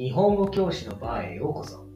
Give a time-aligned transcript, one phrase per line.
[0.00, 1.86] 日本語教師のバーへようこそ。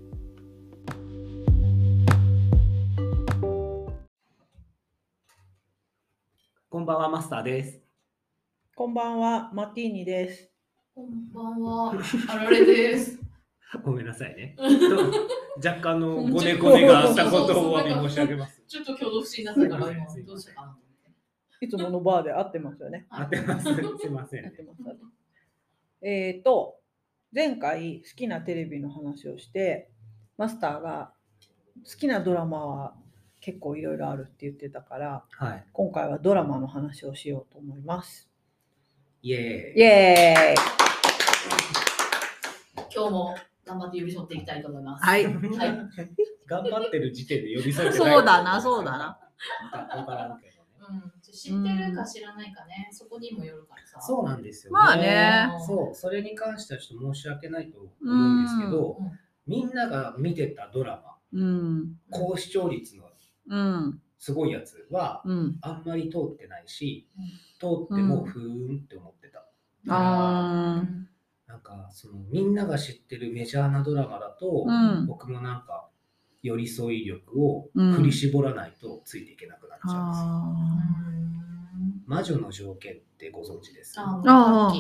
[6.69, 7.81] こんばんは、マスターです。
[8.75, 10.51] こんばんは、マティーニです。
[10.95, 11.95] こんばんは、
[12.29, 13.19] あられです。
[13.83, 14.55] ごめんなさいね。
[14.61, 18.63] と若干のごねごねがあったことをお詫び申し上げます。
[18.67, 20.79] ちょっと挙動不審になったから、どうしようかなと思っ
[21.59, 21.65] て。
[21.65, 23.07] いつものバーで会ってますよね。
[23.09, 23.75] 合ってます。
[23.75, 24.57] すいません会っ。
[24.57, 24.81] てます。
[26.03, 26.84] えっ、と、
[27.35, 29.91] 前回好きなテレビの話をして、
[30.39, 31.11] マスターが
[31.85, 32.95] 好きなドラマは
[33.41, 35.65] 結構いろいろあるって言ってたから、はい。
[35.73, 38.31] 今回はドラマの話をしようと思います。
[39.23, 39.83] イエーイイ。
[39.83, 40.55] エーイ
[42.95, 45.05] 今日も頑張って寄り添っていきたいと思います。
[45.05, 45.25] はい。
[45.25, 45.35] はい。
[46.47, 48.11] 頑張ってる時点で寄り添えてない。
[48.13, 49.19] そうだなそうだな。
[49.73, 50.69] わからんけどね。
[50.89, 54.01] うん、知ってるか知らないかね、そこにもよるからさ。
[54.01, 61.97] そうなんですよ、まあねそう、それに関してはちょっと申し訳ないと思うんですけど、うんみんなが見てたドラマ、うん。
[62.11, 63.05] 高視聴率の
[63.47, 64.01] うん。
[64.19, 65.59] すごいやつは、うん。
[65.61, 67.25] あんまり通ってないし、うん
[67.61, 69.47] 通ってもふーんって思ってた。
[69.89, 75.89] あーなんか、そのみんなが知ってるメジャーなドラマだと、うん僕もなんか、
[76.45, 77.93] 寄り添い力をうん。
[77.95, 80.27] 振り絞らないとついていけなくなっちゃうんですよ。
[80.27, 80.55] あ
[82.07, 83.99] 魔女の条件ってご存知です？
[83.99, 84.73] ああ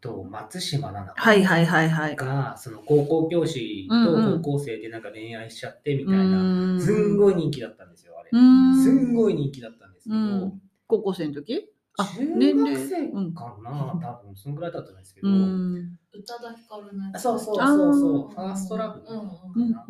[0.00, 2.16] と松島菜々ーはいはいはいはい。
[2.16, 6.80] がその高校教師と高校生でなんか恋愛しちゃってみたいな、うん。
[6.80, 8.82] すんごい人気だったんですよあれ、うん。
[8.82, 10.60] すんごい人気だったんですけど、うん。
[10.88, 11.70] 高校生の時？
[11.96, 15.98] あ中年齢学生かな、多分そのぐらいだったんですけど、うん。
[16.12, 18.34] 宇多田ヒカルのそうそうあそうーそう。
[18.34, 19.12] ファーストラブか
[19.56, 19.84] うんな、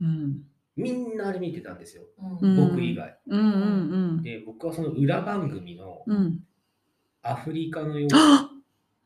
[0.00, 0.08] うん。
[0.08, 0.42] うん。
[0.76, 2.04] みんなあれ見てたんですよ
[2.40, 3.44] 僕以外、うんう
[4.18, 6.04] んで僕はその裏番組の。
[7.22, 8.48] アフリカのようあ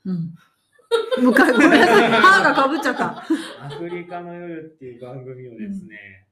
[0.05, 0.35] うん。
[1.23, 2.11] 向かいごめんなさい。
[2.11, 3.25] 歯がかぶっちゃった。
[3.65, 6.27] アフリカの夜っていう番組をですね、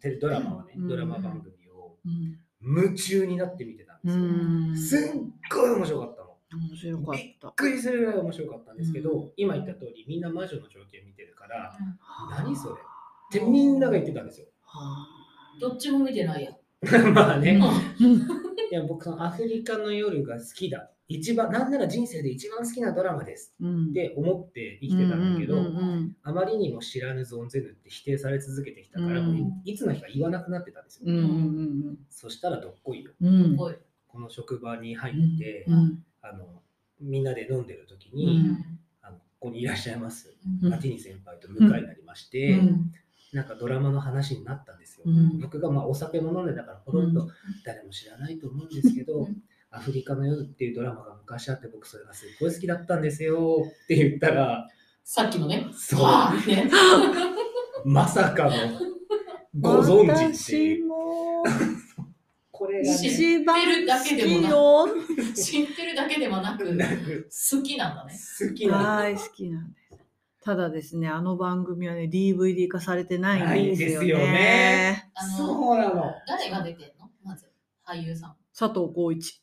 [0.00, 2.38] テレドラマはね、うんドラマ番組をうん。
[2.60, 4.24] 夢中になって見てたんですよ。
[4.24, 4.26] う
[4.72, 4.76] ん。
[4.76, 5.00] すっ
[5.52, 6.28] ごい面白かったの。
[6.68, 7.14] 面白かっ。
[7.14, 11.78] びったくりするぐらい面白かったんですけど、今言った通りみんな魔女の条件見てるから、
[12.30, 12.74] 何それ
[13.28, 14.46] ってみんなが言ってたんですよ。
[14.62, 15.06] は
[15.60, 16.52] どっちも見てないや。
[17.12, 17.94] まあね、あ
[18.70, 20.90] いや僕アフリカの夜が好きだ。
[21.10, 23.90] 一番、なんなら人生で一番好きなドラマですうん。
[23.90, 25.56] って思って生きてたんだけど、
[26.22, 31.10] あまりにも知らぬ存ぜぬって否定され続けてきたから、うんいつの日か言わなくなってたんですよ。
[32.10, 33.12] そしたらどっこいよ。
[33.22, 33.56] うん。
[33.56, 36.62] この職場に入って、うんあの
[37.00, 38.56] みんなで飲んでる時うに、ん
[39.02, 42.92] あのここにいらっしゃいます、うんマティニ先輩と向かいになりまして、うん
[43.32, 45.04] なんかドラマの話になったんですよ。
[45.06, 47.28] うん僕がまあお酒も飲んでたからほとんうど
[47.64, 49.36] 誰も知らないと思うんですけど、うん
[49.70, 54.66] アフリカの夜っていうドラマが昔あって僕それがすっごい好きだったんですよって言ったら、
[55.04, 55.66] さっきのね。
[55.74, 56.70] そうね。
[57.84, 58.52] まさかの
[59.60, 60.86] ご存知って私いう。
[60.86, 61.44] も
[62.50, 64.86] これがね、知ってるだけでも好きなよ。
[65.34, 68.14] 知ってるだけではなく、好きなんだね。
[68.40, 69.87] 好きな大好きなんです。
[70.48, 75.10] ただですね、あの番組はね、DVD 化されてないんですよないんですよねね。
[75.14, 76.14] あのそうなの。
[76.26, 77.10] 誰が出てんの？
[77.22, 77.52] まず、
[77.86, 78.36] 俳優さん。
[78.58, 79.42] 佐藤浩市。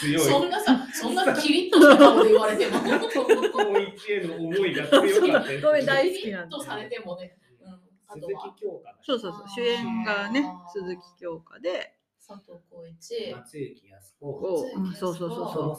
[0.00, 2.78] 強いそんなさ、そんなキリッとした顔で言われても。
[2.80, 7.36] 高一への思いが強かったごめん大好きなんでとされてもね。
[7.60, 7.72] うん。
[8.08, 11.94] あ鈴とは木京香そうそうそう、主演がね鈴木京香で、
[12.26, 13.34] 佐藤浩市。
[13.36, 15.76] 松雪康子、こう、うんそうそうそ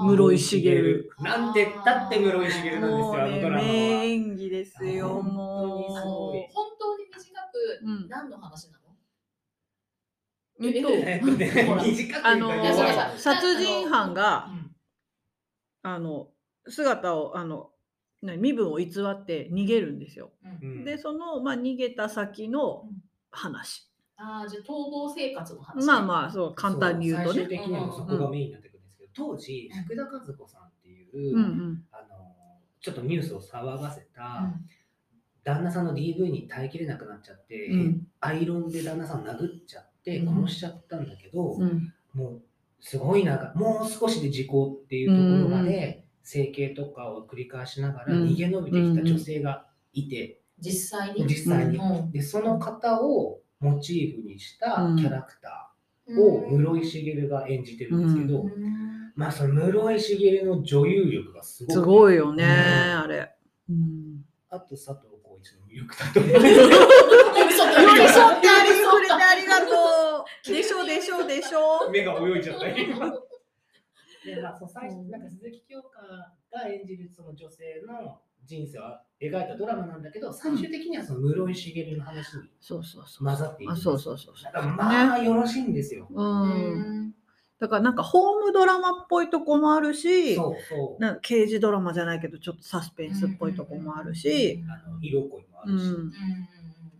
[0.00, 2.80] 室井茂なんて言ったって室井茂う。
[2.80, 3.62] なんですよ、あもうね、のドラマは。
[3.62, 3.72] 名
[4.10, 7.86] 演技ですよ、本当にも本当に短くう。
[7.86, 8.08] うん。
[8.08, 8.80] 何の話なの？
[10.62, 10.88] えっと
[12.22, 12.50] あの
[13.16, 14.70] 殺人犯が、うん
[15.82, 16.28] あの、
[16.68, 17.70] 姿を、あの、
[18.20, 20.30] な身分を偽って逃げるんですよ。
[20.84, 23.90] で、その、まあ、逃げた先のうん話。
[24.18, 25.86] ああ、じゃあ逃亡生活の話。
[25.86, 27.40] まあまあ、そう、簡単に言うとね。
[27.40, 28.69] 最終的にはそこがメインになんですけど、
[29.20, 31.84] 当時、福田和子さんっていう、うんうん。
[31.92, 32.24] あの
[32.80, 34.66] ちょっとニュースを騒がせた、うん。
[35.44, 38.06] 旦那さんの DV に耐えきれなくなっちゃって、うん。
[38.20, 40.34] アイロンで旦那さん殴っちゃってうん。
[40.44, 41.92] 殺しちゃったんだけど、うん。
[42.14, 42.42] もう
[42.80, 48.28] すごいなんかもう少しで時効っていうところまで整形とかを繰り返しながらうん。
[48.28, 51.26] 逃げ延びてきた女性がいて、実際に？
[51.26, 52.10] 実際に、うん。
[52.10, 62.50] でその方をモチーフにしたうんキャラクターを室井茂が演じてるんですけど、うんまあその室井茂の女優力がすごくすごいよね、うん
[63.00, 63.34] あれ。
[63.68, 64.24] うん。
[64.48, 69.66] あと佐藤浩市の魅力だと思う寄り添ってあ寄り添りくれてありがと
[70.48, 70.52] う。
[70.52, 71.90] でしょでしょでしょ。
[71.90, 73.10] 目が泳いじゃった今
[74.24, 76.00] で、まあ、そう最初なんか鈴木京香
[76.52, 78.82] が演じるその女性の人生を
[79.20, 83.26] 描いたドラマなんだけど、最終的にはその室井茂の話にそうそうそう。
[83.26, 86.08] 混ざっていくそうそうそうだからまあ、よろしいんですよ。
[86.10, 87.14] うん。
[87.60, 91.02] だからなんかホームドラマっぽいとこもあるし、そうそう。
[91.02, 95.84] なんか刑事ドラマじゃないけどちょっとサスペンスっぽいとこもあるし、あの色恋もあうるし。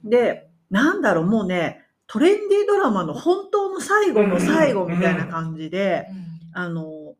[0.06, 6.06] ん、でなんだろうもうねトレンディードラマの本当の最後の最後みたいな感じで、
[6.52, 7.14] あの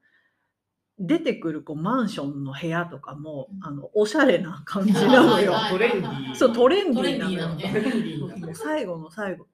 [0.99, 3.65] 出てくるこうマンションの部屋とかも、うん。
[3.65, 5.53] あのおしゃれな感じなのよ。
[5.53, 6.35] はいトレンディー。
[6.35, 8.55] そうトレンディーなのよ。
[8.55, 9.47] 最後の最後。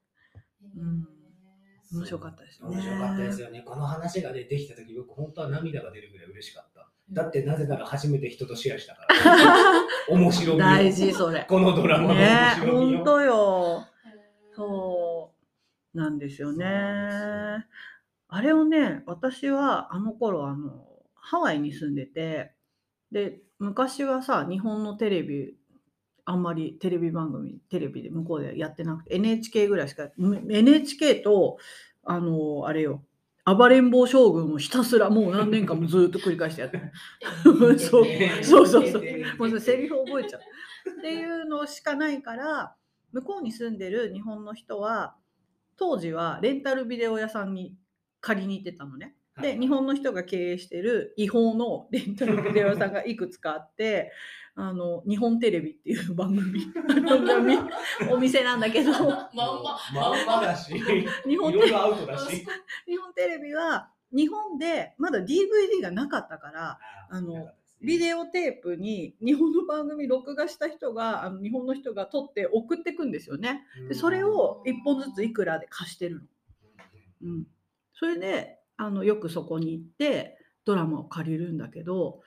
[0.76, 1.08] うん
[1.92, 2.68] 面白かっったですね。
[2.68, 3.62] 面白かったですよね。
[3.66, 6.88] この話が、ね、できたとき、僕、本当は涙が出るぐらい嬉しかった。
[7.10, 9.84] だって、なぜなら初めて人とシェアしたから。
[10.08, 11.46] 面白みを大事それ。
[11.48, 12.96] このドラマの面ね白みを。
[12.96, 13.86] 本当よ。
[14.52, 15.32] うそ
[15.94, 16.66] うなんですよね。
[18.28, 20.84] あれをね、私はあの頃あの
[21.14, 22.52] ハワイに住んでて、
[23.12, 25.56] で昔はさ日本のテレビ
[26.26, 31.56] あんまりテレビ番組テレビで向こうでやってなくて NHK ぐらいしかむ NHK と
[32.04, 33.02] あのあれよ
[33.44, 36.90] 暴れん坊将軍をひたすらもう何年間もずっと繰り返してやってる
[37.78, 38.06] そう
[38.42, 39.02] そうそうそう
[39.38, 40.40] もうセリフ覚えちゃう。
[40.98, 42.74] っていうのしかないから
[43.12, 45.16] 向こうに住んでる日本の人は
[45.76, 47.76] 当時はレンタルビデオ屋さんに
[48.20, 49.14] 借りに行ってたのね。
[49.40, 54.10] で日本の人が経営してる違法のレンタルビデオ屋さんがいくつかあって
[54.58, 56.66] あの日本テレビっていう番組
[57.06, 57.58] 番組
[58.10, 58.90] お店なんだけど。
[58.90, 62.46] まんままんまだし、日本テレいろいろアウトだし。
[62.86, 66.78] 日本テレビは日本でまだ DVD がなかったから
[67.10, 67.50] あの
[67.82, 73.62] ビデオテープに日本の番組録画した人があの日本の人が撮って送ってくんですよね。
[73.88, 76.22] でそれを1本ずついくらで貸してるの。
[77.24, 77.46] うん、
[77.92, 82.20] それであのよくそこに行ってドラマを借りるんだけど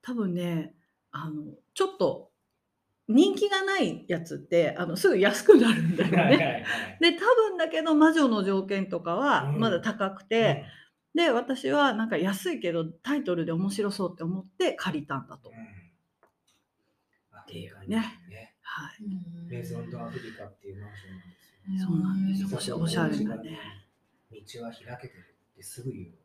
[0.00, 0.74] 多分ね
[1.10, 1.44] あの
[1.74, 2.30] ちょっと
[3.06, 6.16] 人気がないやつってあのすぐ安くなるんだよね。
[6.16, 6.64] はいはいはい
[7.00, 7.18] で多
[7.50, 10.64] 分だけど魔女の条件とかはうんまだ高くて、
[11.14, 15.50] で私はなんか安いけどタイトルで面白そうって思って借りたんだと。
[15.50, 15.84] うん
[17.44, 17.96] っていうね
[18.28, 18.54] ね。
[18.62, 19.04] はい、
[19.48, 22.48] メゾンドアフリカっていうマンションなんですよ。
[22.48, 23.58] そうなんですよおしゃれなね。
[24.32, 26.23] 道は開けてるってすぐ言う。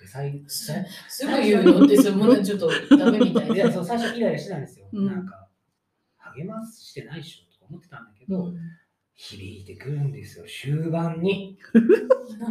[0.00, 0.72] で最す
[1.08, 3.72] すぐ言うのってそれもうちょっとダメみたいいやで。
[3.72, 4.86] そう最初イライラしてたんですよ。
[4.92, 5.48] うんなんか
[6.34, 8.52] 励ましてないっしょとか思ってたんだけど、
[9.14, 10.44] 響いてくるんですよ。
[10.46, 11.58] 終盤に。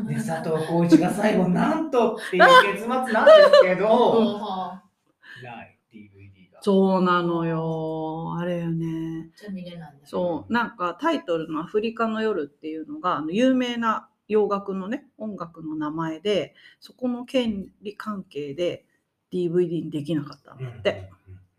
[0.07, 2.43] で佐藤浩市が最後なんとっていう
[2.73, 4.83] 結末なんですけど、は
[5.43, 6.61] ない DVD が。
[6.61, 9.31] そうなのよあれよね。
[9.35, 10.05] じゃあ見れないんだ。
[10.05, 18.85] そうなんかタイトルの「アフリカの夜」っていうのがあの有名な洋楽のね音楽の名前でそこの権利関係で
[19.33, 21.09] DVD にできなかったんだって。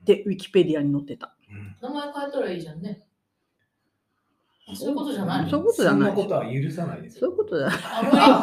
[0.02, 1.34] でウィキペディアに載ってた。
[1.82, 3.02] 名前変えたらいいじゃんね。
[4.66, 5.44] あそういうことじゃない？
[5.44, 7.20] のそういうことじゃないそんなことは許さないですよ。
[7.20, 7.66] そういうことだ。
[7.66, 7.70] ア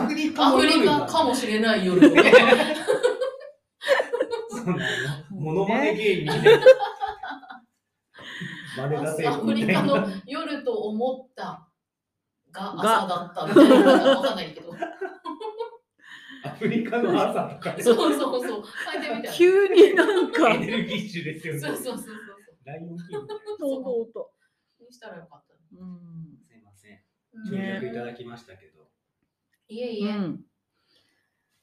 [0.05, 1.99] フリカアフリカかもしれない夜。
[4.49, 4.79] そんなの
[5.31, 6.59] モノマネ芸人で。
[8.77, 10.01] 真似出せアよフリカみたいな。
[10.01, 11.66] の夜と思った
[12.61, 14.73] が朝だったみたいなわかんないけど。
[16.43, 18.63] アフリカの朝とかね そうそうそう。
[18.91, 19.33] 書いてみたい。
[19.35, 20.49] 急になんか。
[20.51, 21.59] エネルギッシュですよね。
[21.59, 22.15] そうそうそうそう。
[22.65, 23.27] ライオンキング
[23.59, 24.31] そうそうそ
[24.85, 25.53] にしたらよかった。
[25.53, 25.57] う。
[25.79, 26.37] うん。
[26.47, 26.99] すいません。
[27.33, 28.87] うん協力いただきましたけど。
[29.69, 30.45] いえいうえ、ん、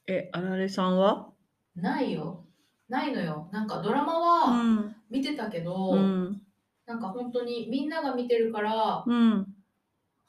[0.06, 1.32] え、あられさんは？
[1.74, 2.44] ないよ。
[2.88, 3.48] ないのよ。
[3.50, 4.96] なんかドラマうはん。
[5.10, 6.42] 見てたけど、うん。
[6.86, 9.53] なんか本当にみんなが見てるからうん。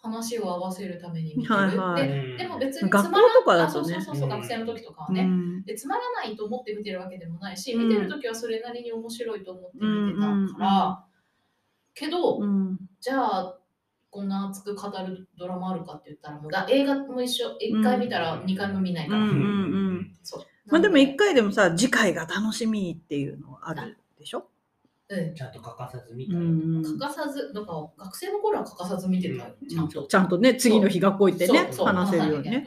[0.06, 1.56] 話を合わせるために見てる。
[1.56, 2.08] はいはい。
[2.08, 3.96] ででも別につ学校まらとかだとね。
[3.98, 5.64] あそうそうそうそう、学生の時とかはね、うん。
[5.66, 5.76] で。
[5.76, 7.90] つまらないと思って見てるわけでもないし、うん。
[7.90, 9.82] 見てる時はそれなりに面白いと思って見
[10.14, 10.50] てたうんうん
[11.94, 12.78] けど、うん。
[13.00, 13.58] じゃあ
[14.10, 19.38] こんな熱く語るドラマあるかって言ったらもうだ映画も一緒1回見たら2回も見ないから、うんうんう
[20.00, 20.18] ん。
[20.24, 20.46] そう。
[20.68, 24.48] まあでも一回、回でもさ、次回が楽しみっていうのあるでしょ？
[25.08, 25.36] うん。
[25.36, 26.40] ちゃんと欠かさず見うたよ。
[26.42, 26.84] ん。
[26.84, 29.56] 欠かさずなんか学生の頃は欠かさず見てたよ。
[29.70, 32.66] ちゃんと、ちゃんとね、次の日学校行ってね話せるようにね。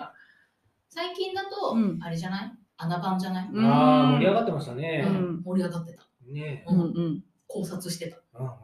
[0.88, 1.98] 最近だと、うん。
[2.02, 2.52] あれじゃない？
[2.76, 3.64] 穴番じゃない、うん。
[3.64, 5.02] ああ、盛り上がってましたうね。
[5.02, 5.42] ん。
[5.44, 6.02] 盛り上がってた。
[6.26, 6.80] ねうん。
[6.80, 7.24] うん。
[7.48, 8.18] 考察してた。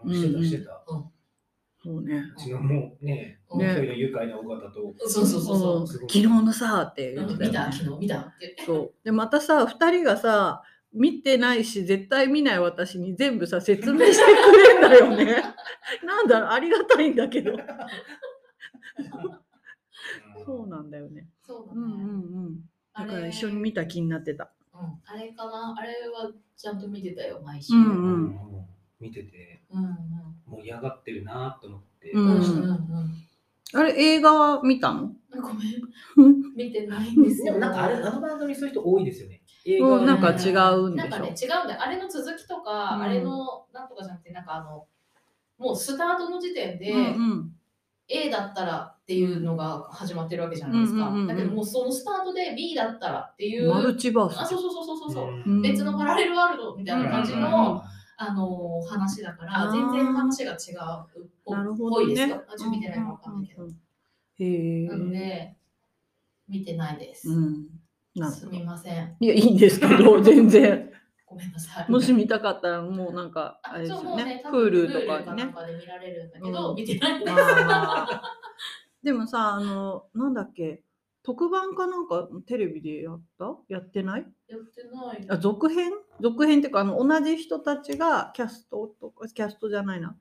[0.05, 0.85] うん、してたしてた。
[1.83, 2.23] そうね。
[2.35, 3.61] うちのもうね、うん。
[3.61, 3.73] ね。
[3.73, 4.95] 一人の愉快な尾形と。
[4.99, 5.81] そうそうそうそう。
[5.81, 5.87] うん。
[5.89, 7.41] 昨日のさって言ってうん。
[7.41, 7.73] 見た。
[7.73, 7.99] 昨日。
[7.99, 8.57] 見たって。
[8.65, 8.93] そう。
[9.05, 10.63] で、またさ、二人がさ、
[10.95, 15.43] 見てないし、絶対見ない私に全部さ、説明してくれんだよね。
[16.07, 17.53] なんだろう、ありがたいんだけど。
[20.47, 21.29] そうなんだよね。
[21.43, 22.01] そうだね、うんうん
[22.47, 22.61] うん。
[22.95, 24.51] だから一緒に見た気になってた。
[24.73, 25.75] あれかな？
[25.77, 27.75] あれはちゃんと見てたよ、毎週。
[27.75, 28.39] うんうん
[29.01, 29.97] 見ててうんうん
[30.47, 32.79] 盛り上がってるなと思って、うんうんうんうん
[33.75, 35.13] あれ映画は見たの？
[35.33, 37.47] ごめん、 見てないんですよ。
[37.47, 39.43] でもなんかあれあの番組そういう人多いですよね。
[39.67, 41.07] なんかうん違うんでしょ？
[41.07, 41.83] なんかね、違うんだよ。
[41.83, 43.03] あれの続きとか、うん。
[43.03, 44.87] あれのなんとかじゃなくて、なんかあの、
[45.59, 47.01] もうスタートの時点で、うんう
[47.35, 47.57] ん。
[48.07, 51.09] A だったらっていうのが始まってるわけじゃないですか。
[51.09, 51.21] うんうんうん。
[51.23, 54.41] うんだけどもうそのスタートで B だったらっていう、マルチバース。
[54.41, 55.43] あ、そうそうそうそうそう、う。
[55.47, 55.63] うん。
[55.63, 57.51] 別のパラレルワールドみたいな感じうんうんうん。
[57.53, 57.83] の、
[58.17, 60.57] あの話だから、全然話が違う
[61.25, 62.45] っぽなるほぽいですよ。
[62.47, 63.63] あちょっと見てないかわかんないけど。
[63.63, 63.79] うんうんうん。
[64.47, 65.57] へえなので、
[66.49, 67.31] 見てないです。
[67.31, 67.67] うん
[68.31, 69.17] すみません。
[69.21, 70.91] いやいいんですけど 全然。
[71.27, 71.91] ごめんなさい。
[71.91, 74.41] もし見たかったらもうなんかああれですよね。
[74.45, 76.77] 多分 Hulu とかなんかにねかで見られるんだけど、うん。
[76.77, 77.41] 見てないんだま
[78.11, 78.23] あ。
[79.03, 80.83] でもさあのなんだっけ？
[81.25, 83.57] 特番かなんかテレビでやった？
[83.69, 84.27] やってない？
[84.49, 85.27] やってない。
[85.31, 85.93] あ続編？
[86.21, 90.17] 続編っていうかあの同じ人たちがキャストとかキャストじゃないな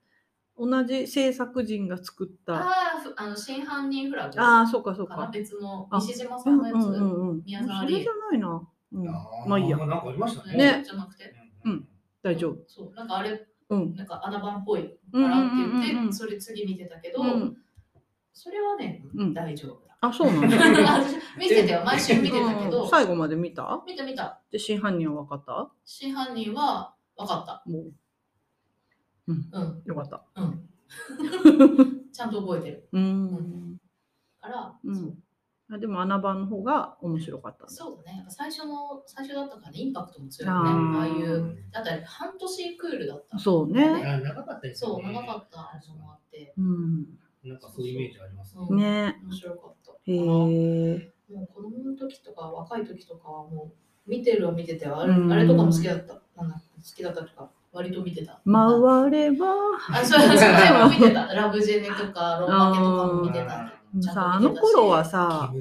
[0.58, 2.56] 同じ制作陣が作った。
[2.56, 4.40] あーふあの、真犯人フラグ。
[4.40, 5.30] ああーそうかそうか。
[5.34, 6.88] 別のあ西島さうんんのやつ。
[6.88, 7.98] うんうんうん宮沢りえ。
[7.98, 9.06] それじゃないな、うん、
[9.50, 9.78] まあいいや。
[9.78, 10.58] なんかありましたね。
[10.58, 11.34] ねじゃなくて。
[11.66, 11.88] うん
[12.22, 12.58] 大丈夫。
[12.68, 13.96] そう、なんかあれ、うん。
[13.96, 17.58] なんか穴番っぽいからってうんうんうんうん言って、それ次見てたけど、うん。
[18.32, 19.34] それはね、うん。
[19.34, 19.98] 大丈夫だ。
[20.02, 20.58] あそうなんだ。
[21.40, 22.84] 見てたよ、毎週見てたけど。
[22.84, 23.82] うん、最後まで見た？
[23.88, 24.42] 見た見た。
[24.52, 25.70] で真犯人は分かった？
[25.84, 27.64] 真犯人は分かった。
[27.70, 27.92] もう
[29.28, 30.70] うん、よかったうん。
[32.12, 32.90] ちゃんと覚えてる。
[32.92, 33.78] うん
[34.42, 35.18] から、うんそう
[35.72, 38.18] あでも穴番の方が面白かったそうだね。
[38.18, 40.70] やっぱ最初の、最初だったからね、インパクトも強いよね。
[40.70, 43.40] あーああいう、だって半年クールだった。
[43.40, 45.02] そうねあ長かったですそう。
[45.02, 48.66] 長かったのもあって、うんなんかそういうイメージありますね。
[48.70, 49.92] うんね面白かった。
[50.06, 50.20] へえ
[51.30, 53.72] もう子供の時とか若い時とかはも
[54.06, 56.22] う見てるは見ててあれ,、うんあれとかも好きだった。
[56.36, 56.62] なんだ好
[56.96, 58.40] きだったとか割と見てた。
[58.46, 59.48] 回れば
[59.92, 61.34] あ、そうそうそう 見てた。
[61.34, 63.74] ラブジェネとかロマケとかも見てた。
[64.14, 65.52] さあ見てたしの頃はさ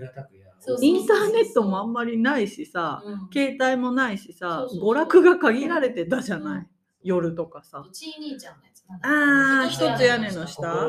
[0.81, 6.67] インターネットもあんまりないしさうん、携帯もないしさ娯楽が限られてたじゃない、うん
[7.05, 8.85] 夜とかさちい兄ちゃんのやつ。
[8.89, 10.89] なんだあー一つ屋根の下。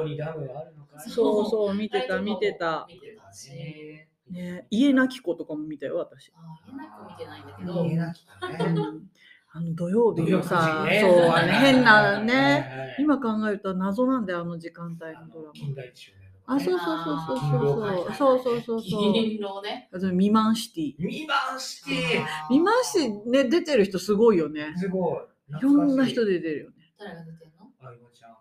[1.09, 3.51] そうそう見てた見てた見てたし。
[3.51, 4.07] ね。
[4.29, 8.93] ね家なき子とかも見たよ私、あー、変な子見てないんだけど。
[9.55, 10.99] あの土曜日のさ、ね。
[10.99, 12.95] そうあの変なはいねはいはい。
[12.99, 15.53] 今考えると謎なんだよあの時間帯のドラマ。
[15.53, 16.11] 近代一
[16.45, 17.37] あねそうそうそうそう。
[17.37, 19.13] 勤労そう会そうそうそうそう。
[19.13, 19.89] 銀狼ね。
[19.93, 21.07] あと未満シティ。
[21.07, 22.47] 未満してあー。
[22.47, 24.73] 未満シティね出てる人すごいよね。
[24.75, 25.15] すごい。
[25.55, 25.61] い。
[25.61, 26.39] ろんな人で。
[26.39, 26.75] 出てるよね。
[26.97, 27.69] 誰が出てんの？
[27.79, 28.35] 相葉ちゃん。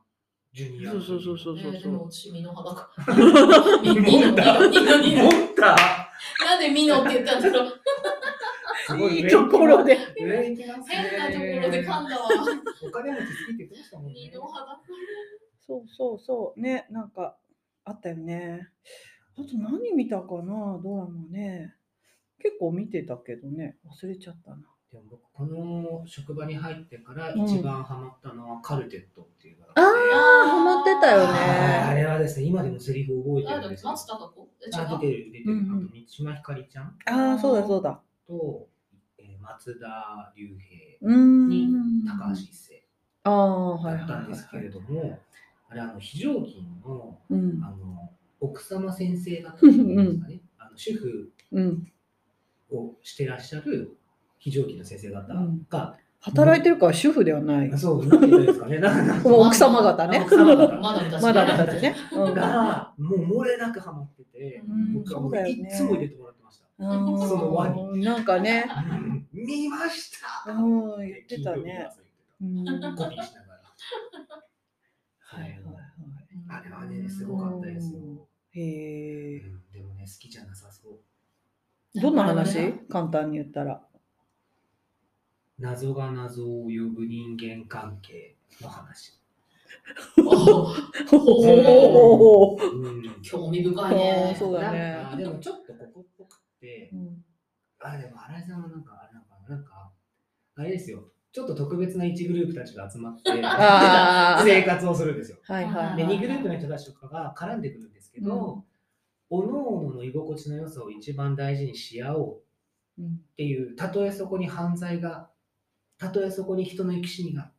[0.54, 0.90] ジュニア。
[0.92, 1.72] そうそうそうそうえそう。
[1.72, 2.90] ーでも私、ミノ派だか
[3.82, 5.22] ミノミノ、ミノ、ミノ、ミノ。
[5.24, 5.76] 持った
[6.44, 7.72] なんでミノって言ったんだろう。
[8.86, 9.96] すごいいいところで。
[10.18, 10.96] 上行きますね。
[10.96, 12.28] 変なところで噛んだわ。
[12.86, 14.32] お金持ち好きって言ってましたもんね。
[15.66, 16.60] そうそうそう。
[16.60, 17.36] ねなんか
[17.84, 18.68] あったよね。
[19.38, 20.78] あと何見たかな？
[20.82, 21.74] ドラマね。
[22.42, 23.76] 結構見てたけどね。
[23.86, 24.56] 忘れちゃったな。
[24.90, 27.44] でも僕この職場に入ってからうん。
[27.44, 33.90] 一番ハマったのはカルテットっていうのがああハマってたよあねれはですね、今でもセリフ覚えてるんですよ。
[33.90, 33.96] あ
[35.00, 35.52] 出てる、出てる。
[35.52, 36.98] うんうんあと、三島ひかりちゃん。
[37.06, 38.02] ああそうだそうだ。
[38.26, 38.71] と、えー
[39.42, 41.48] 松田龍平、うーん。
[41.48, 41.68] に
[42.06, 42.82] 高橋一生
[43.24, 44.22] ああはいだったはい。
[44.22, 45.18] はいんですけれども、
[45.68, 47.60] あれ、あの、非常勤の、うん。
[47.64, 49.78] あの、奥様先生だったんです
[50.20, 50.40] かね。
[50.58, 51.92] あの主婦うん。
[52.70, 53.96] をしてらっしゃる
[54.38, 55.34] 非常勤の先生方
[55.68, 57.78] が、働いてるから主婦ではない。
[57.78, 58.80] そう、なんて言うんですかね。
[59.24, 60.20] 奥様方ね。
[60.20, 60.80] 奥様方。
[61.20, 61.94] まだだね。
[62.12, 62.34] うん。
[62.34, 64.92] が、もう漏れなくハマってて、うん。
[64.94, 68.04] 僕はもそういつも入れてもらってましその輪に。
[68.04, 68.64] なんかね。
[68.90, 69.28] うん。
[69.32, 70.12] 見まし
[70.44, 70.52] た。
[70.52, 71.88] うん言ってたね。
[72.40, 72.64] うん。
[72.64, 73.62] 金曜日の朝言ってたコピーしながら。
[75.20, 75.62] はいはいはい
[76.48, 78.00] あれはね、すごかったですよ。
[78.52, 79.38] へえ。
[79.38, 79.62] うん。
[79.72, 82.00] でもね、好きじゃなさそう。
[82.00, 82.74] どんな話？
[82.88, 83.82] 簡単に言ったら。
[85.58, 89.18] 謎が謎を呼ぶ人間関係の話。
[90.18, 91.16] おー。
[91.16, 93.22] おおうん。
[93.22, 94.36] 興味深いね。
[94.38, 94.78] そうだね。
[94.78, 96.21] なんかでもちょっとここ
[97.82, 99.92] あ、でも新井さんはなんか、あれなんか、なんか、
[100.56, 101.04] あれですよ。
[101.32, 103.22] ちょっと特別な1グループたちが集まって、
[104.44, 105.38] 生活をするんですよ。
[105.42, 108.64] はいはいで、はい2グループの人たちとかが絡んでくるんですけど、
[109.30, 112.42] おのおのの居心地の良さを一番大事にし合おう
[112.98, 115.30] うんっていう、たとえそこに犯罪が、
[115.96, 117.50] たとえそこに人の生き死にが、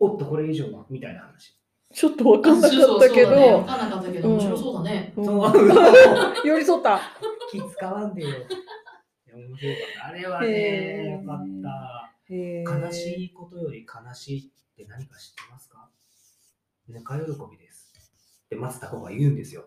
[0.00, 1.56] おっとこれ以上は、みたいな話。
[1.92, 3.30] ちょっと分かんなかったけど
[3.64, 5.12] かんなかったけど、うん面白そうだね。
[5.16, 5.52] うんそう
[6.44, 7.00] 寄り添った
[7.50, 8.28] 気使わんでよ。
[9.36, 10.06] 面白かった。
[10.08, 12.34] あれはへね、ーよかった。
[12.34, 15.88] へ悲しいことより悲しいって何か知ってますか？
[16.88, 17.92] ぬか喜びです。
[18.46, 19.64] って松た子が言うんですよ。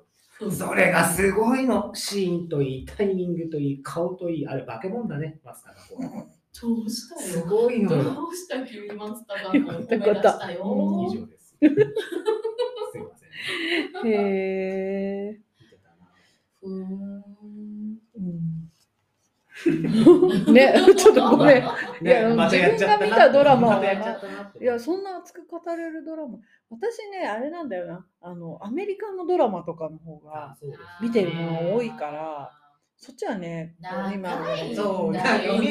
[0.58, 1.94] それがすごいの。
[1.94, 4.48] シーンといい、タイミングといい、顔といい。
[4.48, 6.28] あれ、化け物だね、松た子は。
[6.62, 7.46] どうしたすよ。
[7.46, 8.04] ごいのよ。
[8.16, 11.06] どうした急に松田がよかった褒め出したよ。
[11.12, 11.58] 以上です。
[11.60, 11.66] す
[12.98, 14.08] いません。
[14.08, 15.42] へえ。
[15.60, 16.10] 見てたな。
[16.62, 18.00] ふーん。
[18.16, 18.72] うん
[19.68, 21.58] ね、ちょっとごめん。
[22.02, 23.84] いや自分が見たドラマは
[24.60, 26.38] いや、そんな熱く語れるドラマ。
[26.70, 28.06] 私ね、あれなんだよな。
[28.22, 30.56] あの、アメリカのドラマとかの方が、
[31.02, 32.52] 見てるもの多いから
[32.96, 33.76] そっちはね、
[34.14, 35.22] 今はねそう、イメ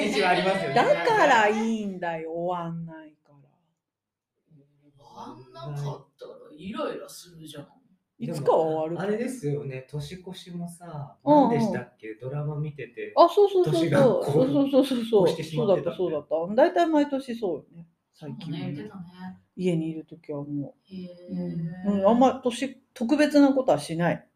[0.07, 0.75] ージはありますよね。
[0.75, 3.39] だからいいんだよ、終わんないから。
[5.15, 7.78] あんなかったらイライラするじゃん。
[8.19, 13.13] いつかは終わるあれですよね、年越しもさ、うんうん何でしたっけ、ドラマ見てて。
[13.17, 14.25] あ、そうそうそう年がそう。
[14.25, 15.29] こそううそうそうそうそう。
[15.29, 16.55] 越してしそうだったそうだった。
[16.55, 17.87] 大体毎年そうよね。
[18.15, 19.39] 最近、ね、言ってたね。
[19.57, 20.97] 家にいるときはもへ
[21.31, 22.09] う、ーうんうん。
[22.09, 24.29] あんま年、特別なことはしない。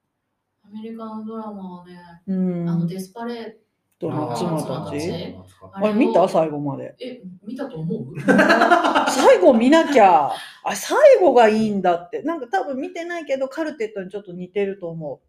[0.64, 2.34] アメリカのドラマはね、う
[2.64, 2.68] ん。
[2.68, 3.52] あのデスパレー
[4.10, 5.34] ドあー妻妻たち。
[5.62, 6.28] ああれ見た？
[6.28, 6.94] 最後まで。
[7.00, 8.14] え、見たと思う？
[9.10, 10.30] 最後見なきゃ。
[10.64, 12.22] あ、最後がいいんだって。
[12.22, 15.20] なんか多分見てないけど、カルテットにちょっと似てると思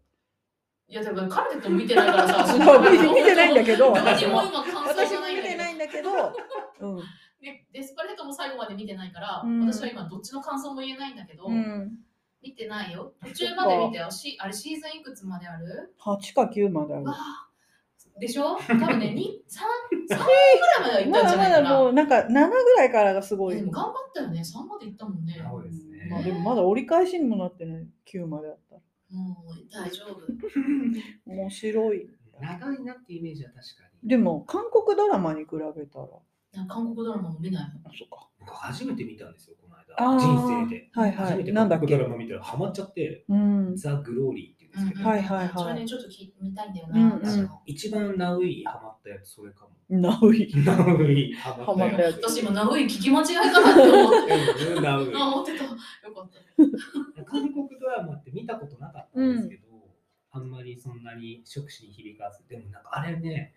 [0.88, 4.64] いや、でもカルテット見てないからさ、 そう見てないんだけどどっちも今う。
[4.64, 6.10] 感想ないんだけど見てないんだけど、
[6.80, 6.96] うん。
[7.40, 11.98] でデスパレートも最後まで見てないから、うん私は今どっちの感想も言えないんだけど、うん。
[12.42, 13.14] 見てないよ。
[13.24, 14.10] 途中まで見たよ。
[14.10, 17.14] しあれシーズンいくつまである？8か9まであるわ。
[17.16, 17.43] あ
[18.20, 18.56] でしょ？
[18.56, 20.24] 多分ね、2、3、3ぐ
[20.84, 21.70] らいまでは行ったんまだまじゃないかな。
[21.70, 23.56] だもうなんか7ぐらいからがすごい。
[23.56, 24.40] でも頑張ったよね。
[24.40, 25.34] 3まで行ったもんね。
[25.50, 26.08] そうですね。
[26.10, 27.86] まあでもまだ折り返しにもなってない。
[28.12, 28.80] 9までだったら。
[29.10, 30.20] もう大丈夫。
[31.26, 32.08] 面白い。
[32.40, 34.08] 長いなってイメージは確かに。
[34.08, 36.06] でも韓国ドラマに比べたら。
[36.68, 37.82] 韓国ドラマも見ないもん。
[37.86, 38.28] あ、そうか。
[38.38, 40.18] 僕初めて見たんですよ、この間。
[40.18, 40.88] 人生で。
[40.92, 43.76] はいはい初めてなんだっけ韓国ドラマ見たらハマっちゃって、うん。
[43.76, 47.62] ザ・グローリーですけど、はいはいはいそれね、ちょっとき見たいんだよな、私も。
[47.66, 49.70] 一番ナウイハマったやつ、それかも。
[49.88, 50.52] ナウイ。
[50.64, 54.34] ナウイハハマったたやつ私今、ナウイ聞き間違いかなって思って。
[54.58, 54.76] つ。
[54.76, 55.12] うんナウイ。
[55.14, 55.64] あ、思ってた。
[55.64, 55.76] よか
[56.22, 56.30] っ
[57.16, 57.24] た。
[57.24, 59.62] 韓国ドラマって見たことなかったんですけど、
[60.32, 63.54] あんまりそんなに触手に響かず、でもなんかあれね、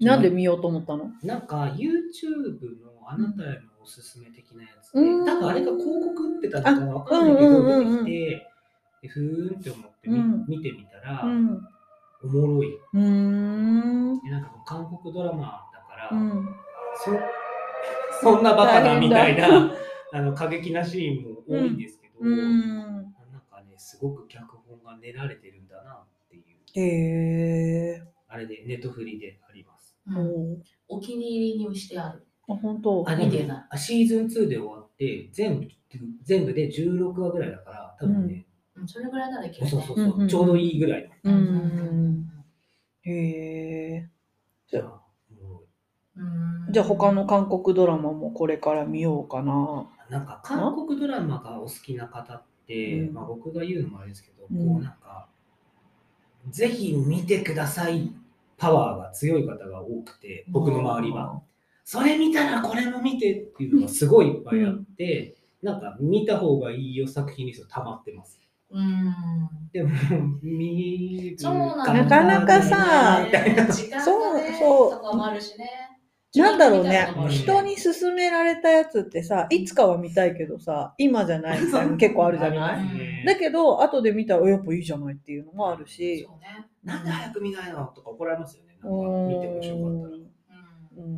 [0.00, 1.10] なんで見ようと思ったの？
[1.22, 8.51] なんか YouTube のあなたへのおすすめ的なやつで、うん多分あれが広告打ってたのかなわかんないけど、出てきて、
[9.02, 11.68] でふーんって思ってみ、うん見てみたら、うん。
[12.22, 12.76] おもろい。
[12.76, 14.20] うーん。
[14.22, 16.48] でなんか韓国ドラマだから、うん。
[16.96, 17.10] そ
[18.22, 19.72] そんなバカなみたいな
[20.14, 22.68] あの過激なシーンも多いんですけど、うん。
[22.86, 23.12] なん
[23.50, 28.02] かね、すごく脚本が練られてるんだなっていう、へえ。
[28.28, 29.98] あれでネットフリであります。
[30.06, 32.24] うんおーお気に入りにしてある。
[32.48, 33.04] あ、本当。
[33.08, 35.68] あ見てないあシーズン2で終わって、全部
[36.22, 38.46] 全部で16話ぐらいだから、多分ね、
[38.82, 39.70] うん、それぐらいならいけるね。
[39.70, 41.10] そうそうそう、うんうんちょうどいいぐらい。
[43.04, 44.08] へえ。
[44.68, 45.62] じゃあ、も
[46.16, 49.86] うんじゃあ他の韓国ドラマもこれから見ようかな。
[50.08, 55.28] うなんか韓国ドラマがお好きな方って、うんまあ、僕が言うのもあれですけど、うんこうなんか、
[56.50, 58.12] ぜひ見てください
[58.56, 61.42] パワーが強い方が多くて、僕の周りは。。
[61.84, 68.41] それ見たらこれも見てっていうのがすごいいっぱいあって、なんか見た方がいいよ作品にすると溜まってます。
[68.72, 69.70] うん。
[69.72, 69.90] でも、
[70.42, 73.66] 見るそうなんだなかなかさみたいな。
[73.66, 75.70] 時間そうがね、そうとかもあるしね。
[76.34, 82.80] なんだろうね人に勧められたやつってさ、いつかは見たいけどさ、今じゃないみたいなの結構あるじゃない？
[82.80, 86.24] うんだけど、後で見たら、やっぱいいじゃないっていうのもあるし。
[86.26, 86.66] そうね。
[86.82, 87.84] なんで早く見ないの？
[87.94, 88.76] とか怒られますよね。
[88.80, 90.14] なんかうん見て面白かったら。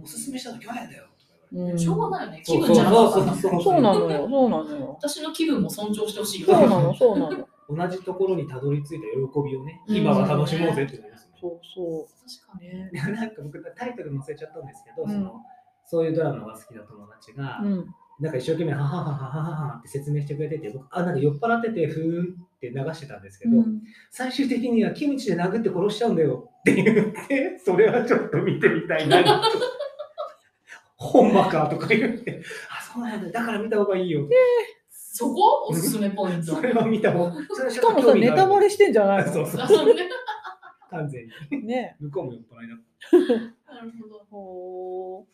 [0.02, 1.13] おすすめしたの去年だよ。
[1.54, 2.42] うんしょうがないよね。
[2.44, 4.98] そう気分じゃなかったんだそうなのよ、 そうなのよ。
[5.00, 6.46] 私の気分も尊重してほしいよ。
[6.48, 7.48] そうなの、そうなの。
[7.68, 11.34] 同じところにたどり着いた喜びをね、うん今は楽しもうぜって思いますね。
[11.40, 12.08] そうそ
[12.42, 12.58] 確か。
[12.58, 12.90] ね。
[12.92, 15.40] なんか僕タイトル載せちゃったんですけど、うんその
[15.86, 17.86] そういうドラマが好きな友達が、うん。
[18.20, 29.18] なんか一生懸命ははははははって説明してくれてて、僕あなんか酔っ払っててふーんって流してたんですけど、うん最終的にはキムチで殴って殺しちゃうんだよって言って、それはちょっと見てみたいな。
[29.22, 29.24] ほ
[31.22, 34.28] んまかとか言って、あ、そうなんだ、だから見た方がいいよ。
[34.90, 35.66] そこ？
[35.68, 36.56] おすすめポイント。
[36.56, 39.32] それは見た方がしかもさ、ネタバレしてんじゃないの？
[39.32, 39.66] そうそう。
[40.90, 41.66] 完全に。
[41.66, 41.96] ね。
[42.00, 42.78] 向こうも酔っ払いだっ
[43.74, 44.26] なるほど。
[44.30, 45.24] ほー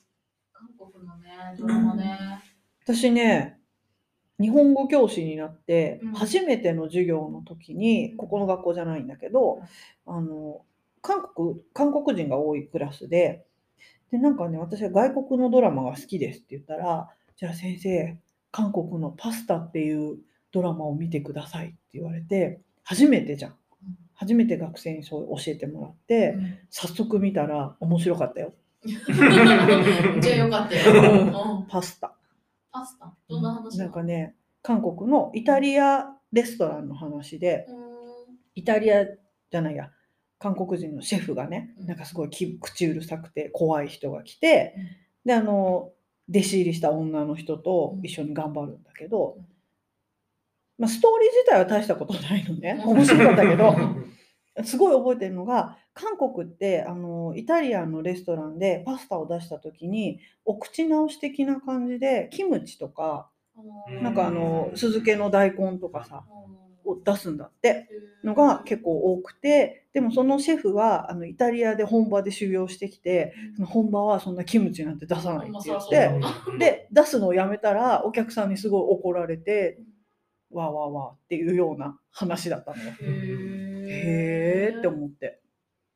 [0.52, 2.18] 韓国のね、ドラマね。
[2.84, 3.58] 私ね、
[4.38, 8.16] 日本語教師になってうん、初めての授業の時に、うん。
[8.18, 9.62] ここの学校じゃないんだけど、
[10.06, 10.64] あの、
[11.02, 13.46] 韓国、韓国人が多いクラスで、
[14.10, 18.18] でなんかね私は外国のドラマが好きですって言ったらじゃあ先生
[18.50, 20.18] 韓国のパスタっていう
[20.52, 23.54] ドラマを見てくださいって言われて初めてじゃん。
[24.14, 26.58] 初めて学生にそう教えてもらって、うん。
[26.68, 28.52] 早速見たら面白かったよ。
[28.84, 31.22] じゃあよかったよ。
[31.22, 31.66] うん。
[31.68, 32.14] パスタ。
[32.70, 33.14] パスタ？
[33.28, 37.66] どんな話なんかね韓国のイタリアレストランの話で
[38.54, 39.90] イタリアじゃないや
[40.40, 41.86] 韓国人のシェフがねうん。
[41.86, 44.84] なんかすごいき口うるさくて怖い人が来てうん。
[45.26, 45.92] であの
[46.28, 49.44] 弟子入りした女の人と一緒に頑張るんだけど、うん。
[50.78, 52.82] まあ、ストーリー自体は大したことないのね。
[52.84, 53.76] 面白かったけど
[54.64, 63.28] すごい覚えてるのが韓国ってあのイタリアンのレストランでパスタを出した時にお口直し的な感じでキムチとか
[63.88, 66.24] うんなんかあの酢漬けの大根とかさ
[66.90, 67.88] を出すんだって
[68.24, 79.78] のが結構多くてでもそのシェフはあのイタリアで本場で修行してきてその本場はそんなキムチなんて出さないって言っまてで出すのをやめたらお客さんにすごい怒られて
[80.50, 82.92] わーわーわーっていうような話だったのよ。
[83.00, 85.40] へーって思って。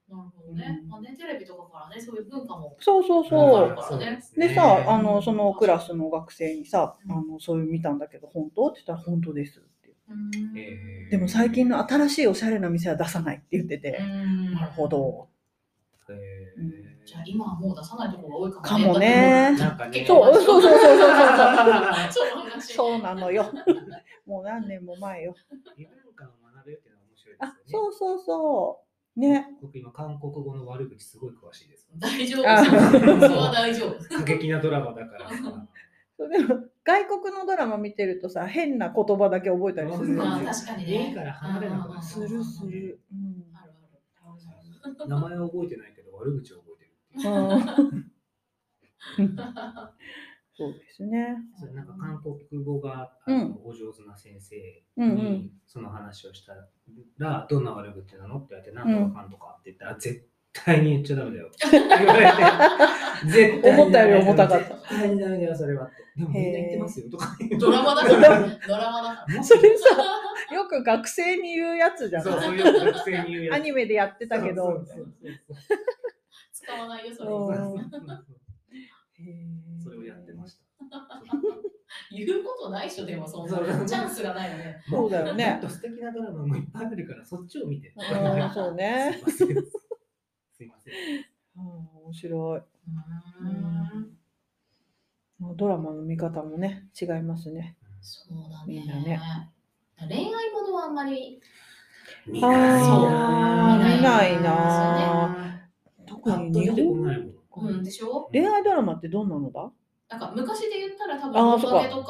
[0.09, 0.83] なるほどね。
[0.89, 2.77] まあね、テレビとかからね、そういう文化も。
[2.79, 4.01] そうそうあそう。
[4.39, 8.69] でさ、あのそのクラスの学生にさ、あのそういう見たんだけど本当？
[8.69, 9.84] って言ったら本当ですって。
[10.57, 13.99] えーでも最近の新しいおしゃれな店は出さないって言ってて、
[14.53, 14.89] なるほ。
[14.89, 15.29] ど。
[16.09, 16.73] えーうん
[17.05, 22.73] じゃあ今はもう出さないところが多いかもかもねなんかね結構そうそうそうそうそうそうそう話。
[22.75, 23.53] そうなのよ。
[24.27, 25.35] もう何年も前よ。
[25.77, 28.81] 異文化を学べるっていうのは面白いですね。、そうそうそ
[29.17, 29.21] う。
[29.21, 29.47] ね。
[29.61, 31.87] 僕今韓国語の悪口すごい詳しいです。
[31.99, 32.49] 大丈夫。
[32.51, 32.79] あそれ
[33.13, 34.15] は大丈夫。
[34.17, 35.37] 過激なドラマだからさ。
[36.17, 40.47] そうでも外国のドラマ見てるとさ、変な言葉だけ覚えたりするよまあね。
[40.47, 41.09] 確かにね。
[41.09, 43.01] 家から離れなくなるするする。
[43.13, 45.09] うんあるある。
[45.09, 48.05] 名前は覚えてないけど悪口を覚えてる
[50.57, 51.37] そうですね。
[51.59, 62.33] それなんか韓国語があうんのお上手な先生にその話をしたら、どんな悪口なのって言われて、なんとかかんとかって言ったら、絶対に言っちゃダメだよって言われて、
[63.27, 66.05] 絶対に思ったより重たかった絶対にダメだよ、それはって。
[66.17, 68.41] でもみんな言ってますよとかドラマだから。
[68.69, 69.43] ドラマだから。
[69.43, 69.85] それさ、
[70.55, 74.65] よく学生に言うやつじゃそう、そうないいう学生に言うやつアニメでやってたけど。
[74.65, 75.09] そうそうそう
[76.53, 77.29] 使わないよ、それ。
[79.83, 80.65] それをやってました。
[82.11, 83.85] 言うことないでしょ、でもそんな。
[83.85, 84.83] チャンスがないよね。
[84.89, 87.93] そうだよねもっと素敵なドラマもいっぱいあるから、そっちを見て。
[87.97, 89.21] うんそうね。
[90.85, 91.25] すいません。
[91.25, 91.63] すいません。
[91.63, 92.61] うん面白い。
[92.61, 94.19] うーん
[95.41, 97.77] まあドラマの見方もね、違いますね。
[98.01, 99.21] そうだみんなねね。
[100.09, 101.41] 恋愛ものはあんまり。
[102.27, 105.71] 見あー見ないなな
[106.07, 107.69] 特に日本ないもん。
[107.69, 108.29] うん、でしょ？
[108.33, 109.71] 恋愛ドラマってどんなのだ？
[110.11, 111.35] なんか昔で言ったら多分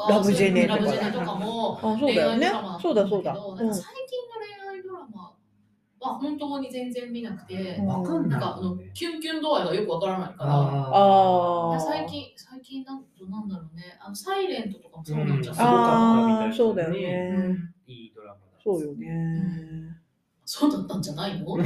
[0.09, 2.79] ラブジェネとかラブジェネとかもあ、そうだよね恋愛ドラマだ。
[2.81, 3.31] そうだそうだ。
[3.31, 4.04] ったんけどうんなんか最
[6.09, 10.51] は本当に全然見なくて、うんわかんないなんかあのキュンキュン度合いがよくわからないから。
[10.53, 17.31] あー最近、最近なんとなんだろうね、あのサイレントとかもそうなんじゃすごかない、ああ、ったみたいですねそうだようね。
[17.53, 18.39] んいいドラマだ。
[18.63, 19.97] そうよね。
[20.45, 21.45] そうだったんじゃないの？
[21.51, 21.65] は い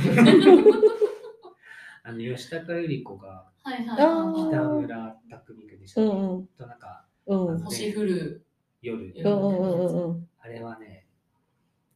[2.04, 6.10] あの吉高由里子がはいあは北村匠海君でしたっけ？
[6.10, 7.48] うんうんとなんかうん。
[7.48, 7.62] うんい。
[7.64, 8.46] 星降る。
[8.82, 10.30] 夜、うんうんうんうん。
[10.40, 10.99] あれはね、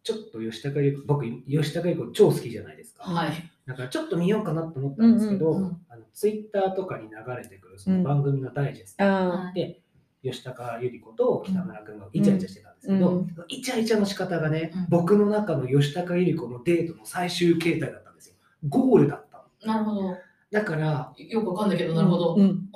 [0.04, 3.04] ちょっと吉高由里子、僕、吉高由里子超好きじゃないですか。
[3.04, 3.32] はい。
[3.66, 9.82] だからちょっと見ようかなと思ったんですけど、うんうんうんあのツイッターとかに流れてくるその番組のダイジェストあで、
[10.24, 18.36] 吉高由里子と北村君がイチャイチャしてたんですけど、うんイチャイチャの仕方がね、うん僕の中の吉高由里子のデートの最終形態だったんですよ。
[18.70, 19.74] ゴールだったの。
[19.74, 20.18] なるほど。
[20.52, 21.96] だから、よくわかんないけど、あ。
[21.96, 22.36] なるほど。
[22.36, 22.70] うん。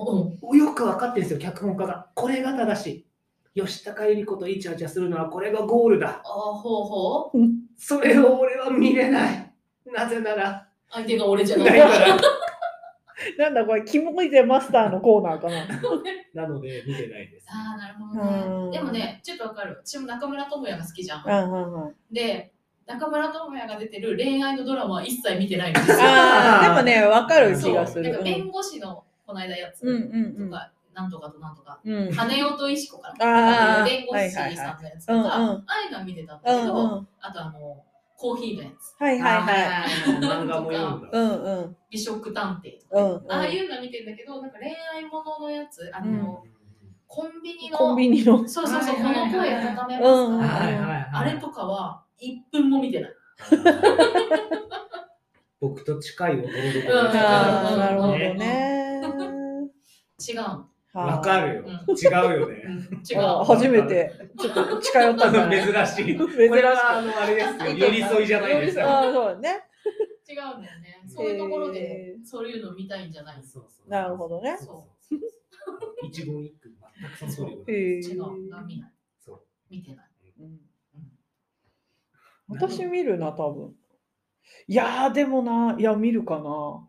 [0.52, 0.58] うん。
[0.58, 2.08] よく分かってるんですよ、脚本家が。
[2.16, 3.07] これが正しい。
[3.66, 6.10] 吉高由里子とイチャイチャするのはこれがゴールだ。
[6.10, 7.40] ああ、ほうほう。
[7.78, 9.54] それを俺は見れない。
[9.86, 12.18] なぜなら、相手が俺じゃなないいから。
[13.38, 15.66] なんだこれ、キモいぜマスターのコーナーかな。
[16.34, 17.48] なので見てないです。
[17.50, 18.78] ああ、なるほうんどね。
[18.78, 19.82] でもね、ちょっとわかる。
[19.84, 21.24] 私も中村智也が好きじゃん。
[21.26, 21.96] うんうんうん。
[22.12, 22.54] で、
[22.86, 25.98] 中村智也が出てる恋愛のドラマは一切見てないんですよ。
[26.02, 28.04] ああ、でもね、わかるそう気がする。
[28.12, 30.00] なんか弁護士のこの間やつうんう
[30.38, 32.12] んうんとか、なんとかとなんとか、うん。
[32.12, 33.78] 羽音石子かな。
[33.80, 36.66] ああ、弁護士さんのやつとか、はいはいはいうんうんああいうのは見てたんだうんうん。
[36.66, 39.00] けど、はあとあの、コーヒーのやつ。
[39.00, 39.30] いはいは
[39.86, 39.90] い。
[40.20, 41.08] 漫画も読んだ。
[41.12, 41.78] うんうん。
[41.92, 46.44] 美食探偵とか、うんうんああいうのは見てんだけど、なんか恋愛もののやつ、あの、
[47.06, 48.48] コンビニの、コンビニの。
[48.48, 50.02] そうそうそう、この声温めますか、う。
[51.14, 53.12] あれとかは1分も見てない。
[55.62, 56.58] 僕と近い男の子うん
[57.18, 59.02] ああ、なるほどうんね。
[60.20, 60.68] 違うの。
[61.06, 61.64] わかるよ。
[61.88, 62.64] うん違うよね。
[63.10, 63.20] 違う。
[63.26, 66.18] あ初めてちょっと近寄ったんじゃない珍しい。
[66.18, 67.72] 珍しいこれはあのあれですよ。
[67.78, 68.90] 寄り添いじゃないですよ。
[68.90, 69.64] あそうだね。
[70.30, 71.04] 違うんだよね。
[71.08, 74.58] そういうところでへそういうの見たいんじゃないそうそうなるほどね
[76.04, 76.70] 一言一句
[77.20, 78.50] 全くその通りへえ違う。
[78.50, 78.92] が見ない。
[79.20, 79.42] そう。
[79.70, 80.06] 見てない。
[80.40, 80.60] うん
[82.50, 83.76] 私見るな、多分。
[84.68, 86.87] いやー、でもな、いや、見るかな。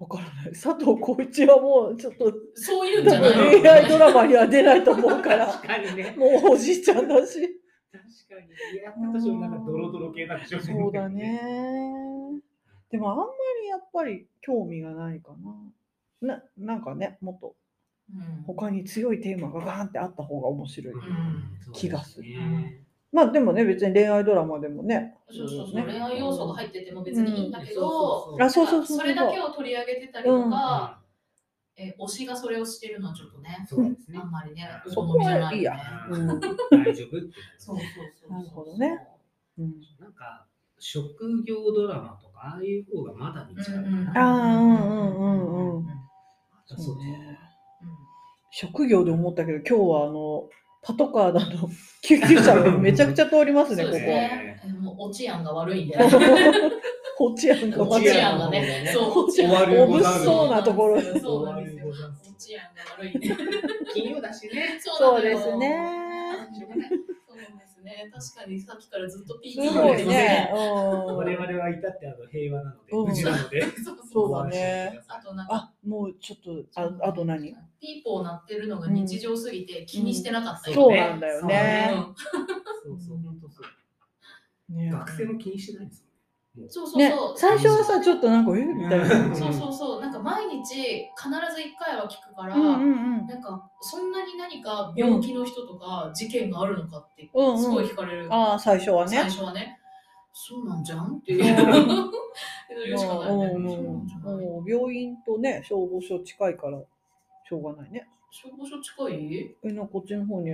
[0.00, 0.52] わからない。
[0.52, 6.14] 佐藤浩市はもうちょっと、そういうんじゃないの恋愛ドラマには出ないと思うから、確かにね。
[6.16, 7.60] もうおじいちゃんだし。
[7.92, 8.82] 確かに。
[8.82, 11.08] やったなんかドロドロ系なんでしょうねそうだ。
[11.10, 11.40] ね。
[12.90, 13.24] でもあんま
[13.62, 15.32] りやっぱり興味がないか
[16.22, 16.34] な。
[16.34, 17.54] ななんかね、もっと
[18.12, 20.94] うん他に強いテーマがガーンってあった方が面白い。
[20.94, 21.02] うん
[21.72, 22.79] 気がするそうですね
[23.12, 25.16] まあでもね、別に恋愛ドラマでもね。
[25.28, 31.00] そうそうそう、ね恋愛要素が入ってても別にいいんだけど、あ、そうそうそうそれだけを取り上げてたりとか、
[31.76, 34.26] え推しがそれをしてるのはちょっとね、そうですねあ。
[34.26, 35.76] んまりね、おそこはいいや
[36.70, 37.20] 大丈夫。
[37.58, 37.78] そうそうそう
[38.20, 38.32] そう。
[38.32, 38.98] なるほどね。
[39.58, 40.46] うんなんか
[40.78, 44.30] 職業ドラマとかああいう方がまだ見ちゃうかな。
[44.30, 45.86] うんうんうんうん
[46.66, 47.38] そうね。
[48.52, 50.48] 職業で思ったけど、今日はあの、
[50.82, 51.68] パトカーだの
[52.02, 54.16] 救急車がめちゃくちゃ通りますね、そうですここ。
[54.16, 54.60] ね。
[54.64, 55.98] えもう落ち案が悪いんで。
[57.18, 61.86] こっちやんか、落ち案がね、そう、落ち案終わるお物騒なところそうなんですよ。
[61.88, 63.28] 落ち案が悪いんで。
[63.92, 64.78] 金曜だしね。
[64.80, 65.66] そうですね。
[66.58, 67.19] しょうがないそう
[67.82, 68.10] ですね。
[68.12, 70.50] 確かにさっきからずっとピーピーすごいね。
[70.52, 73.62] 我うん々はいたってあの平和なので、うん無事なので。
[73.62, 75.00] そうそうそうだね。
[75.08, 77.54] あとなんか、あ、もうちょっと、ああと何？
[77.80, 81.00] ピーポー鳴ってるのが日常すぎて気にしてなかったそうね。
[81.00, 81.90] なんだよね。
[82.84, 84.74] そうそう、本当そう。
[84.74, 86.04] ね学生も気にしてないです
[86.68, 89.34] そうそうねそう。、最初はさ、ちょっとなんか、えみたいな。
[89.34, 90.00] そうそうそう。
[90.00, 90.74] なんか毎日必
[91.54, 93.26] ず一回は聞くから、うんうんうん。
[93.26, 98.28] なんかそんなに何か病気の人とか事件があるのかってうんうんすごい聞かれる。
[98.32, 99.24] ああ、最初はね最。
[99.30, 99.78] 初はね。
[100.32, 101.42] そうなんじゃんっていう。
[101.42, 103.54] 言うしかない
[104.66, 106.78] 病院とね、消防署近いから、
[107.48, 108.08] しょうがないね。
[108.30, 109.56] 消防署近い？
[109.64, 110.50] え、なこっちの方に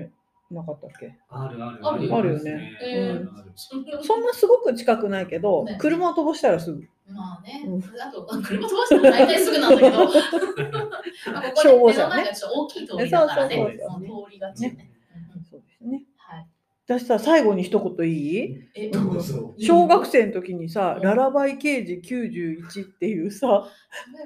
[0.51, 1.15] なかったっけ？
[1.29, 1.79] あるある。
[1.87, 2.73] あるあるよね。
[2.83, 3.33] えーある。
[3.39, 5.77] あるそんなそんなすごく近くないけど、ね。
[5.81, 6.83] 車を飛ばしたらすぐ。
[7.09, 7.83] まあね、うん。
[8.01, 9.99] あとあ車飛ばしても大体すぐなんだけど、
[11.33, 14.27] まあここ消防車ねで目の前がちょっと大きい通りだからね、そうそうそうもう。
[14.27, 14.91] 通りがちよね。
[15.15, 16.03] うんうんそうですね。
[16.17, 16.47] はい。
[16.89, 18.69] 私さ、最後に一言いい？
[18.77, 19.55] え、どうぞ。
[19.59, 23.67] 小学生の時にさ、うんララバイ刑事91っていうさ、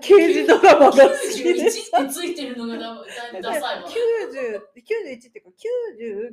[0.03, 2.95] 刑事ドラマが好きで91さっ、てついてるのがだ
[3.41, 3.89] だダサいわ。
[3.89, 5.51] 90 91っていうか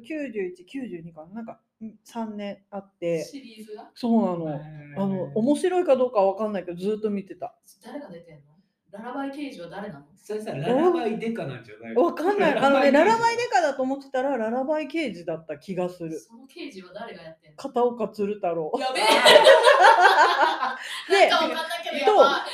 [0.04, 1.62] 90、91、92かななんか
[2.06, 4.62] 3年あって、シリーズがそうなの。
[4.98, 7.56] あの面白いかどうかわかんないけどずっと見てた。
[7.86, 8.42] 誰が出てんの
[8.92, 10.06] ララバイ刑事は誰なの？
[10.16, 12.58] それさ、ララバイデカなんじゃないわかんない。
[12.58, 16.20] あのね、ララバイデカだと思ってたらララバイ刑事だった気がする。
[16.20, 17.58] その刑事は誰がやってんの？
[17.58, 18.72] 片岡鶴太郎。
[18.80, 19.04] やべえ！
[21.26, 22.46] でなんかわかんないけどやば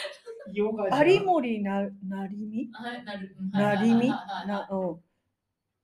[1.05, 1.13] い。
[1.15, 3.15] 有森ななりみはい、な
[3.81, 4.99] りみなな、うん、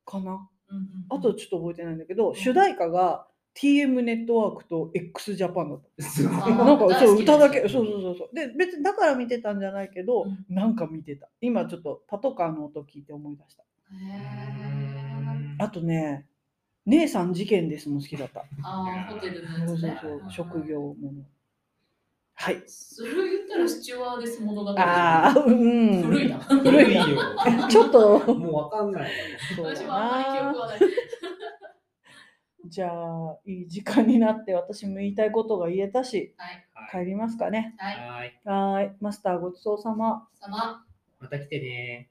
[0.05, 0.49] かな？
[0.69, 3.25] うんうんあとちょっと覚えてないんだけど、主題歌が
[3.61, 6.03] TM ネットワークと x ジャパンだった。
[6.03, 6.37] すごい。
[6.37, 8.35] あー なんかそう歌だけ、そうそうそうそう。
[8.35, 11.27] で、別にだから見てたんじゃないけど、うんなんか見てた。
[11.41, 13.63] 今ちょっとパトカーの音聞いて思い出した。
[13.63, 16.25] へーあとね、
[16.85, 18.45] 姉さん事件ですも好きだった。
[18.63, 19.97] あー、ホテルのやそうそう。
[20.01, 21.23] そう、職業もの。
[22.35, 22.63] はい。
[22.67, 24.69] それを言ったらスチュワーデス物語。
[24.79, 26.03] ああ、うん。
[26.03, 26.37] 古いな。
[26.37, 27.03] 古いよ。
[27.69, 29.09] ちょっと、もうわかんないわ。
[29.57, 30.59] そうだ私もあんまり記憶な。
[30.61, 30.79] はない。
[32.69, 37.05] じゃあ、いい時間になって、私も言いたいことが言えたし、はい。
[37.05, 37.75] 帰りますかね。
[37.77, 38.39] はい。
[38.45, 38.95] はい。
[39.01, 40.27] マスターごちそうさま。
[40.39, 40.85] 様。
[41.19, 42.09] また来てね